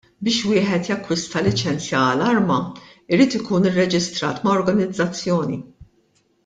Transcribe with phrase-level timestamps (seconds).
[0.27, 2.57] Biex wieħed jakkwista liċenzja għal arma
[3.17, 5.65] jrid ikun irreġistrat ma' organizzazzjoni.